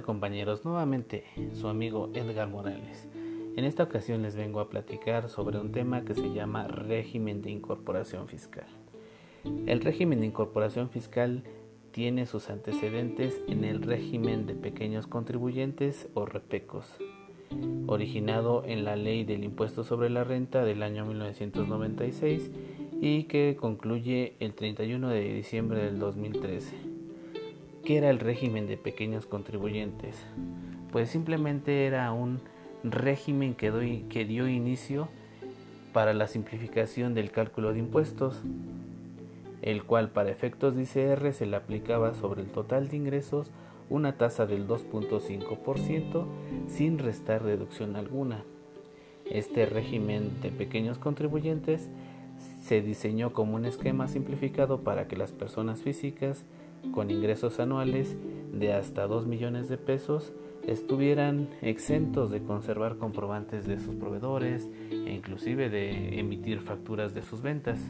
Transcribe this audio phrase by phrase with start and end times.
[0.00, 0.64] compañeros?
[0.64, 3.06] Nuevamente su amigo Edgar Morales.
[3.54, 7.50] En esta ocasión les vengo a platicar sobre un tema que se llama régimen de
[7.50, 8.66] incorporación fiscal.
[9.66, 11.42] El régimen de incorporación fiscal
[11.90, 16.86] tiene sus antecedentes en el régimen de pequeños contribuyentes o repecos,
[17.86, 22.50] originado en la ley del impuesto sobre la renta del año 1996
[23.02, 26.91] y que concluye el 31 de diciembre del 2013.
[27.84, 30.14] ¿Qué era el régimen de pequeños contribuyentes?
[30.92, 32.40] Pues simplemente era un
[32.84, 35.08] régimen que, dio inicio
[35.92, 38.40] para la simplificación del cálculo de impuestos,
[39.62, 43.50] el cual para efectos de ICR se le aplicaba sobre el total de ingresos
[43.90, 46.24] una tasa del 2.5%
[46.68, 48.44] sin restar reducción alguna.
[49.28, 51.88] Este régimen de pequeños contribuyentes
[52.62, 56.44] se diseñó como un esquema simplificado para que las personas físicas
[56.90, 58.16] con ingresos anuales
[58.52, 60.32] de hasta 2 millones de pesos
[60.66, 67.42] estuvieran exentos de conservar comprobantes de sus proveedores e inclusive de emitir facturas de sus
[67.42, 67.80] ventas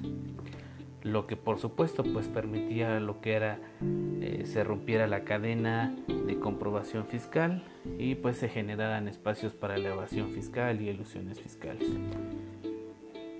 [1.02, 3.58] lo que por supuesto pues permitía lo que era
[4.20, 7.64] eh, se rompiera la cadena de comprobación fiscal
[7.98, 11.88] y pues se generaran espacios para la evasión fiscal y ilusiones fiscales.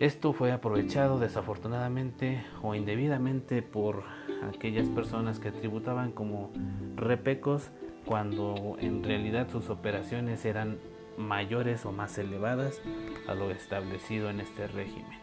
[0.01, 4.03] Esto fue aprovechado desafortunadamente o indebidamente por
[4.49, 6.51] aquellas personas que tributaban como
[6.97, 7.71] repecos
[8.05, 10.79] cuando en realidad sus operaciones eran
[11.17, 12.81] mayores o más elevadas
[13.29, 15.19] a lo establecido en este régimen.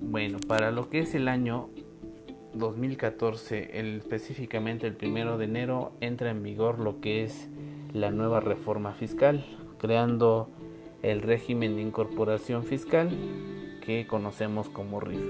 [0.00, 1.70] Bueno, para lo que es el año
[2.54, 7.48] 2014, específicamente el primero de enero, entra en vigor lo que es
[7.94, 9.44] la nueva reforma fiscal,
[9.78, 10.50] creando
[11.02, 13.10] el régimen de incorporación fiscal
[13.84, 15.20] que conocemos como RIF.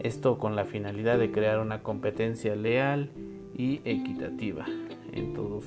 [0.00, 3.10] Esto con la finalidad de crear una competencia leal
[3.56, 4.64] y equitativa
[5.12, 5.64] en todos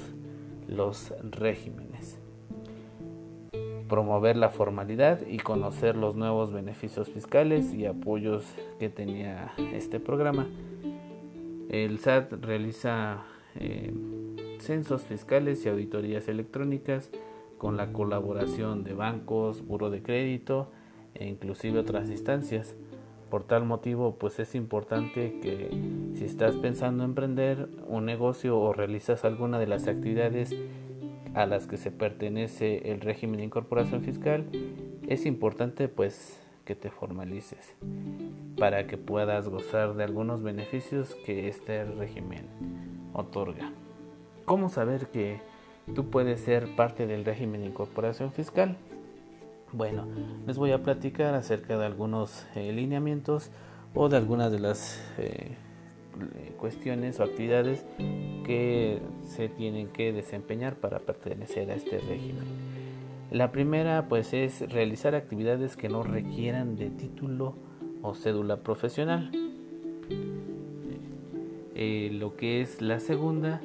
[0.68, 2.20] los regímenes.
[3.90, 8.46] Promover la formalidad y conocer los nuevos beneficios fiscales y apoyos
[8.80, 10.48] que tenía este programa.
[11.70, 13.24] El SAT realiza
[13.56, 13.94] eh,
[14.60, 17.12] censos fiscales y auditorías electrónicas
[17.58, 20.72] con la colaboración de bancos, buro de crédito,
[21.16, 22.76] e inclusive otras instancias.
[23.30, 25.70] Por tal motivo, pues es importante que
[26.16, 30.56] si estás pensando emprender un negocio o realizas alguna de las actividades
[31.34, 34.46] a las que se pertenece el régimen de incorporación fiscal,
[35.08, 37.76] es importante pues que te formalices
[38.58, 42.46] para que puedas gozar de algunos beneficios que este régimen
[43.14, 43.72] otorga.
[44.46, 45.42] ¿Cómo saber que
[45.96, 48.78] tú puedes ser parte del régimen de incorporación fiscal?
[49.74, 50.06] Bueno,
[50.46, 53.50] les voy a platicar acerca de algunos eh, lineamientos
[53.96, 55.58] o de algunas de las eh,
[56.60, 57.84] cuestiones o actividades
[58.46, 62.44] que se tienen que desempeñar para pertenecer a este régimen.
[63.32, 67.56] La primera pues es realizar actividades que no requieran de título
[68.04, 69.32] o cédula profesional.
[71.74, 73.60] Eh, lo que es la segunda,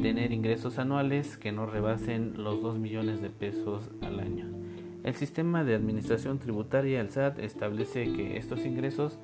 [0.00, 4.59] tener ingresos anuales que no rebasen los 2 millones de pesos al año.
[5.02, 9.18] El sistema de administración tributaria, el SAT, establece que estos ingresos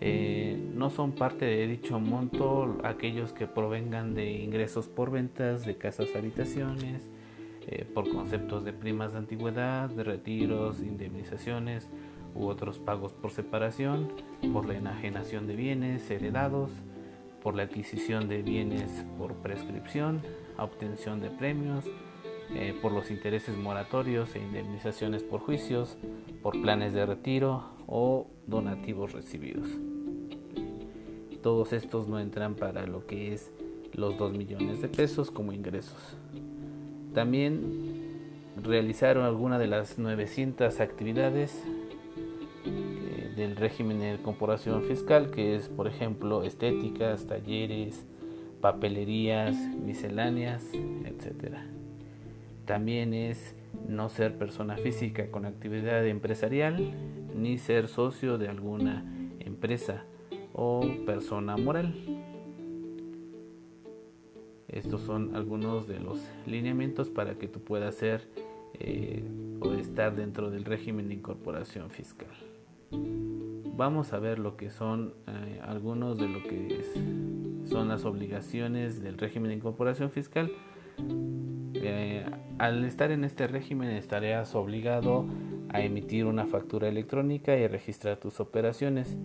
[0.00, 5.76] eh, no son parte de dicho monto aquellos que provengan de ingresos por ventas de
[5.76, 7.08] casas habitaciones,
[7.66, 11.88] eh, por conceptos de primas de antigüedad, de retiros, indemnizaciones
[12.34, 14.12] u otros pagos por separación,
[14.52, 16.70] por la enajenación de bienes heredados,
[17.42, 20.20] por la adquisición de bienes por prescripción,
[20.58, 21.84] obtención de premios,
[22.54, 25.96] eh, por los intereses moratorios e indemnizaciones por juicios,
[26.42, 29.68] por planes de retiro o donativos recibidos.
[31.42, 33.52] Todos estos no entran para lo que es
[33.92, 36.16] los 2 millones de pesos como ingresos.
[37.12, 38.14] También
[38.62, 41.62] realizaron algunas de las 900 actividades
[42.66, 48.06] eh, del régimen de corporación fiscal, que es, por ejemplo, estéticas, talleres,
[48.60, 50.64] papelerías, misceláneas,
[51.04, 51.66] etcétera.
[52.64, 53.54] También es
[53.88, 56.94] no ser persona física con actividad empresarial
[57.36, 59.04] ni ser socio de alguna
[59.40, 60.04] empresa
[60.52, 61.94] o persona moral.
[64.68, 68.26] Estos son algunos de los lineamientos para que tú puedas ser
[68.74, 69.22] eh,
[69.60, 72.28] o estar dentro del régimen de incorporación fiscal.
[73.76, 76.84] Vamos a ver lo que son eh, algunos de lo que
[77.66, 80.50] son las obligaciones del régimen de incorporación fiscal
[82.58, 85.26] al estar en este régimen estarías obligado
[85.68, 89.16] a emitir una factura electrónica y registrar tus operaciones.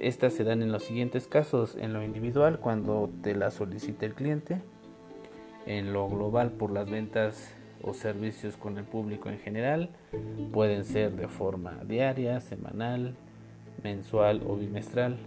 [0.00, 4.14] estas se dan en los siguientes casos, en lo individual cuando te la solicite el
[4.14, 4.60] cliente,
[5.66, 9.90] en lo global por las ventas o servicios con el público en general,
[10.52, 13.14] pueden ser de forma diaria, semanal,
[13.82, 15.18] mensual o bimestral.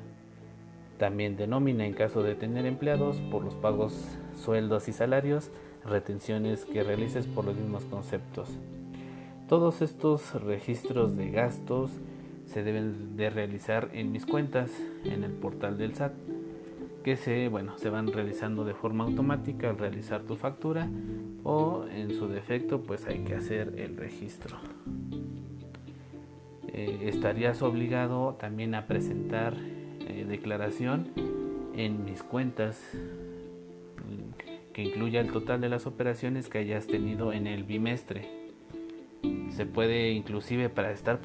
[0.97, 5.51] También de nómina en caso de tener empleados por los pagos, sueldos y salarios,
[5.83, 8.49] retenciones que realices por los mismos conceptos.
[9.47, 11.91] Todos estos registros de gastos
[12.45, 14.71] se deben de realizar en mis cuentas
[15.03, 16.13] en el portal del SAT
[17.03, 20.89] que se, bueno, se van realizando de forma automática al realizar tu factura
[21.43, 24.57] o en su defecto pues hay que hacer el registro.
[26.67, 31.11] Eh, estarías obligado también a presentar eh, declaración
[31.75, 32.81] en mis cuentas
[34.75, 38.27] que incluya el total de las operaciones que hayas tenido en el bimestre
[39.49, 41.21] se puede inclusive para estar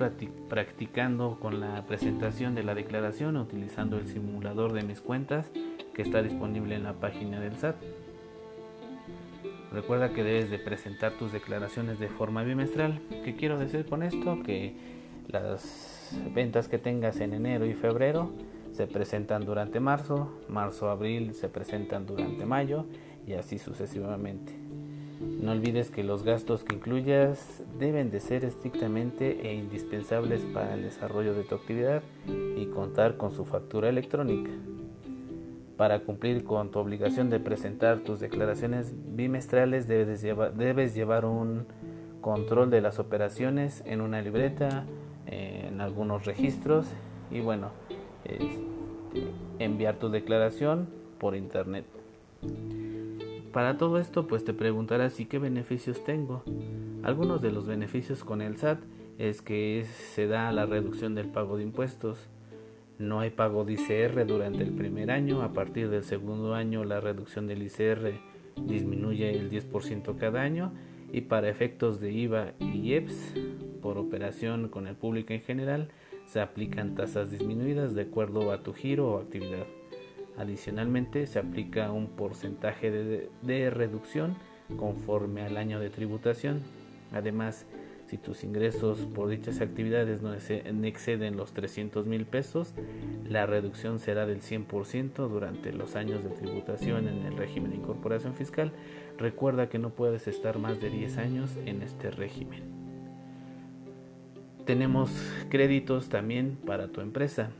[0.49, 5.51] practicando con la presentación de la declaración utilizando el simulador de mis cuentas
[5.95, 7.75] que está disponible en la página del SAT.
[9.73, 13.01] Recuerda que debes de presentar tus declaraciones de forma bimestral.
[13.25, 14.45] ¿Qué quiero decir con esto?
[14.45, 14.77] Que
[15.27, 18.31] las ventas que tengas en enero y febrero
[18.71, 22.87] se presentan durante marzo, marzo, abril se presentan durante mayo
[23.27, 24.53] y así sucesivamente.
[25.21, 30.83] No olvides que los gastos que incluyas deben de ser estrictamente e indispensables para el
[30.83, 32.03] desarrollo de tu actividad
[32.57, 34.51] y contar con su factura electrónica.
[35.77, 41.67] Para cumplir con tu obligación de presentar tus declaraciones bimestrales debes llevar, debes llevar un
[42.21, 44.85] control de las operaciones en una libreta,
[45.27, 46.87] en algunos registros
[47.31, 47.71] y bueno,
[48.25, 48.63] este,
[49.59, 50.89] enviar tu declaración
[51.19, 51.85] por internet.
[53.53, 56.45] Para todo esto, pues te preguntarás ¿y qué beneficios tengo?
[57.03, 58.79] Algunos de los beneficios con el SAT
[59.19, 62.29] es que se da la reducción del pago de impuestos.
[62.99, 67.01] No hay pago de ICR durante el primer año, a partir del segundo año la
[67.01, 68.21] reducción del ICR
[68.67, 70.73] disminuye el 10% cada año
[71.13, 73.35] y para efectos de IVA y IEPS
[73.83, 75.89] por operación con el público en general
[76.27, 79.67] se aplican tasas disminuidas de acuerdo a tu giro o actividad.
[80.41, 84.37] Adicionalmente, se aplica un porcentaje de, reducción
[84.79, 86.63] conforme al año de tributación.
[87.13, 87.67] Además,
[88.07, 92.73] si tus ingresos por dichas actividades no exceden los 300 mil pesos,
[93.29, 98.33] la reducción será del 100% durante los años de tributación en el régimen de incorporación
[98.33, 98.73] fiscal.
[99.19, 102.63] Recuerda que no puedes estar más de 10 años en este régimen.
[104.65, 105.11] Tenemos
[105.51, 107.51] créditos también para tu empresa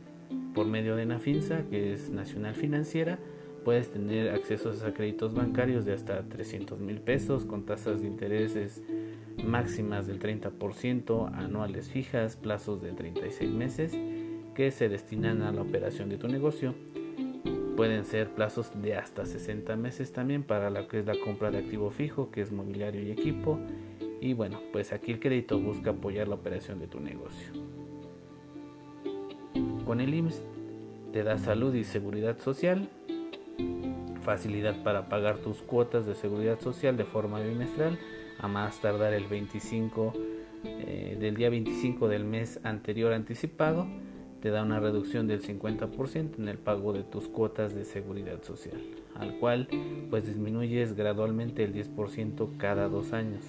[0.53, 3.19] por medio de Nafinsa, que es Nacional Financiera,
[3.63, 8.83] puedes tener acceso a créditos bancarios de hasta 300 mil pesos con tasas de intereses
[9.43, 13.97] máximas del 30% anuales fijas, plazos de 36 meses
[14.55, 16.75] que se destinan a la operación de tu negocio.
[17.75, 21.59] Pueden ser plazos de hasta 60 meses también para lo que es la compra de
[21.59, 23.59] activo fijo, que es mobiliario y equipo.
[24.19, 27.80] Y bueno, pues aquí el crédito busca apoyar la operación de tu negocio.
[29.85, 30.41] Con el IMSS
[31.11, 32.89] te da salud y seguridad social,
[34.21, 37.99] facilidad para pagar tus cuotas de seguridad social de forma bimestral,
[38.39, 40.13] a más tardar el 25
[40.63, 43.87] eh, del día 25 del mes anterior anticipado,
[44.41, 48.81] te da una reducción del 50% en el pago de tus cuotas de seguridad social,
[49.15, 49.67] al cual
[50.09, 53.43] pues disminuyes gradualmente el 10% cada dos años.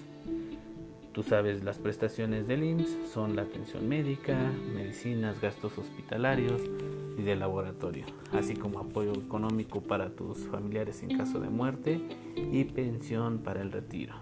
[1.13, 4.35] Tú sabes, las prestaciones del IMSS son la atención médica,
[4.75, 6.63] medicinas, gastos hospitalarios
[7.19, 12.01] y de laboratorio, así como apoyo económico para tus familiares en caso de muerte
[12.35, 14.15] y pensión para el retiro.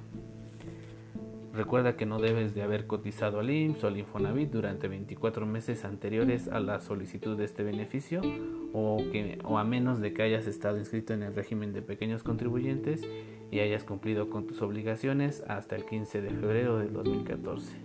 [1.54, 5.84] Recuerda que no debes de haber cotizado al IMSS o al Infonavit durante 24 meses
[5.84, 8.20] anteriores a la solicitud de este beneficio
[8.72, 12.24] o, que, o a menos de que hayas estado inscrito en el régimen de pequeños
[12.24, 13.04] contribuyentes
[13.50, 17.76] y hayas cumplido con tus obligaciones hasta el 15 de febrero del 2014.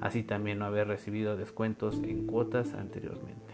[0.00, 3.48] Así también no haber recibido descuentos en cuotas anteriormente.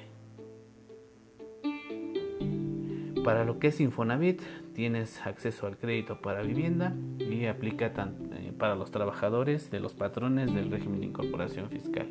[3.25, 4.43] Para lo que es Infonavit,
[4.75, 10.53] tienes acceso al crédito para vivienda y aplica eh, para los trabajadores de los patrones
[10.55, 12.09] del régimen de incorporación fiscal.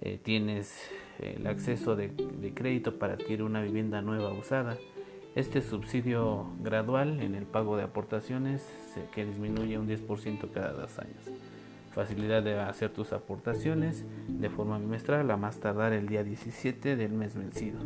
[0.00, 2.12] Eh, tienes el acceso de,
[2.54, 4.78] crédito para adquirir una vivienda nueva usada.
[5.36, 8.66] Este subsidio gradual en el pago de aportaciones
[9.14, 11.30] que disminuye un 10% cada dos años.
[11.92, 17.12] Facilidad de hacer tus aportaciones de forma bimestral a más tardar el día 17 del
[17.12, 17.78] mes vencido.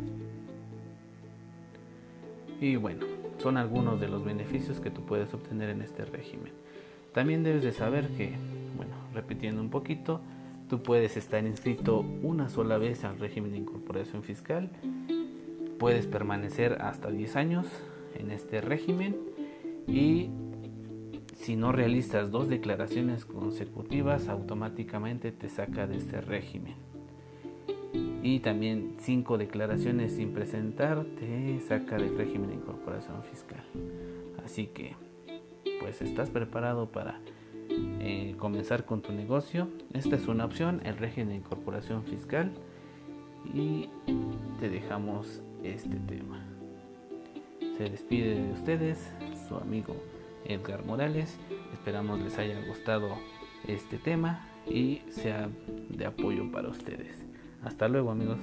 [2.61, 3.05] Y bueno,
[3.37, 6.53] son algunos de los beneficios que tú puedes obtener en este régimen.
[7.13, 8.33] También debes de saber que,
[8.77, 10.21] bueno, repitiendo un poquito,
[10.69, 14.69] tú puedes estar inscrito una sola vez al régimen de incorporación fiscal
[15.81, 17.65] puedes permanecer hasta 10 años
[18.13, 19.17] en este régimen
[19.87, 20.29] y
[21.33, 26.75] si no realizas dos declaraciones consecutivas automáticamente te saca de este régimen.
[28.21, 33.63] Y también cinco declaraciones sin presentar te saca del régimen de incorporación fiscal.
[34.45, 34.93] Así que
[35.79, 37.21] pues estás preparado para
[37.71, 42.51] eh, comenzar con tu negocio esta es una opción el régimen de incorporación fiscal.
[43.51, 43.89] Y
[44.61, 46.39] te dejamos este tema.
[47.77, 49.11] Se despide de ustedes
[49.47, 49.95] su amigo
[50.45, 51.39] Edgar Morales.
[51.73, 53.09] Esperamos les haya gustado
[53.67, 55.49] este tema y sea
[55.89, 57.25] de apoyo para ustedes.
[57.63, 58.37] Hasta luego amigos.